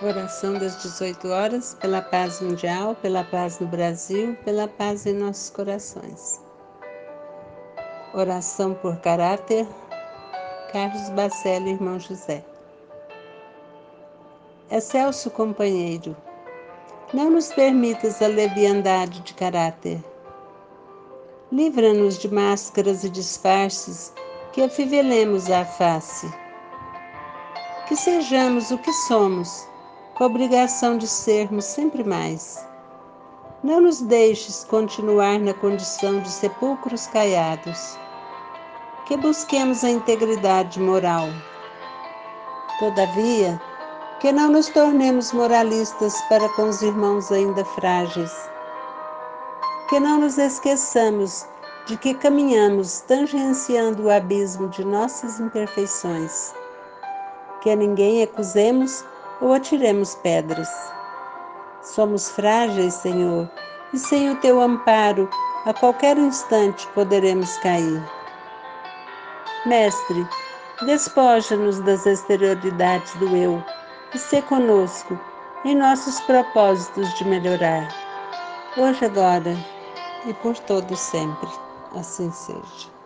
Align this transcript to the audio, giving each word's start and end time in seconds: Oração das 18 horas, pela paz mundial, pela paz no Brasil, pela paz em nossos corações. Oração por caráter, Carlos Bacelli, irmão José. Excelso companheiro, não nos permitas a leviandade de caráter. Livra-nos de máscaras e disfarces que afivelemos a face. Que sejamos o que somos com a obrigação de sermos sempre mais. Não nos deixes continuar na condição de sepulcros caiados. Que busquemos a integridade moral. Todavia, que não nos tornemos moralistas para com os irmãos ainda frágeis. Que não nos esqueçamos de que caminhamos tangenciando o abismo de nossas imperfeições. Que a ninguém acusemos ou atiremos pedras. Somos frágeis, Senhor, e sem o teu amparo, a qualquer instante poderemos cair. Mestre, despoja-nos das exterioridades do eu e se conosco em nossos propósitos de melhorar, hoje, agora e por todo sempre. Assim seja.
Oração 0.00 0.54
das 0.54 0.80
18 0.80 1.26
horas, 1.28 1.76
pela 1.80 2.00
paz 2.00 2.40
mundial, 2.40 2.94
pela 3.02 3.24
paz 3.24 3.58
no 3.58 3.66
Brasil, 3.66 4.38
pela 4.44 4.68
paz 4.68 5.06
em 5.06 5.12
nossos 5.12 5.50
corações. 5.50 6.40
Oração 8.14 8.74
por 8.74 8.96
caráter, 8.98 9.66
Carlos 10.70 11.10
Bacelli, 11.10 11.70
irmão 11.70 11.98
José. 11.98 12.44
Excelso 14.70 15.32
companheiro, 15.32 16.16
não 17.12 17.32
nos 17.32 17.48
permitas 17.52 18.22
a 18.22 18.28
leviandade 18.28 19.18
de 19.22 19.34
caráter. 19.34 20.00
Livra-nos 21.50 22.20
de 22.20 22.32
máscaras 22.32 23.02
e 23.02 23.10
disfarces 23.10 24.12
que 24.52 24.62
afivelemos 24.62 25.50
a 25.50 25.64
face. 25.64 26.32
Que 27.88 27.96
sejamos 27.96 28.70
o 28.70 28.78
que 28.78 28.92
somos 28.92 29.66
com 30.18 30.24
a 30.24 30.26
obrigação 30.26 30.98
de 30.98 31.06
sermos 31.06 31.64
sempre 31.64 32.02
mais. 32.02 32.66
Não 33.62 33.80
nos 33.80 34.00
deixes 34.00 34.64
continuar 34.64 35.38
na 35.38 35.54
condição 35.54 36.18
de 36.20 36.28
sepulcros 36.28 37.06
caiados. 37.06 37.96
Que 39.06 39.16
busquemos 39.16 39.84
a 39.84 39.90
integridade 39.90 40.80
moral. 40.80 41.28
Todavia, 42.80 43.60
que 44.18 44.32
não 44.32 44.50
nos 44.50 44.68
tornemos 44.68 45.32
moralistas 45.32 46.20
para 46.22 46.48
com 46.50 46.68
os 46.68 46.82
irmãos 46.82 47.30
ainda 47.30 47.64
frágeis. 47.64 48.32
Que 49.88 50.00
não 50.00 50.18
nos 50.18 50.36
esqueçamos 50.36 51.46
de 51.86 51.96
que 51.96 52.12
caminhamos 52.12 53.00
tangenciando 53.02 54.04
o 54.04 54.10
abismo 54.10 54.68
de 54.68 54.84
nossas 54.84 55.38
imperfeições. 55.38 56.52
Que 57.60 57.70
a 57.70 57.76
ninguém 57.76 58.24
acusemos 58.24 59.04
ou 59.40 59.52
atiremos 59.52 60.14
pedras. 60.16 60.68
Somos 61.82 62.30
frágeis, 62.30 62.94
Senhor, 62.94 63.48
e 63.92 63.98
sem 63.98 64.30
o 64.30 64.36
teu 64.36 64.60
amparo, 64.60 65.28
a 65.64 65.72
qualquer 65.72 66.18
instante 66.18 66.86
poderemos 66.88 67.56
cair. 67.58 68.02
Mestre, 69.66 70.26
despoja-nos 70.86 71.80
das 71.80 72.06
exterioridades 72.06 73.14
do 73.14 73.34
eu 73.36 73.62
e 74.14 74.18
se 74.18 74.40
conosco 74.42 75.18
em 75.64 75.74
nossos 75.74 76.20
propósitos 76.20 77.12
de 77.14 77.24
melhorar, 77.24 77.88
hoje, 78.76 79.04
agora 79.04 79.56
e 80.26 80.34
por 80.34 80.56
todo 80.60 80.96
sempre. 80.96 81.48
Assim 81.94 82.30
seja. 82.30 82.97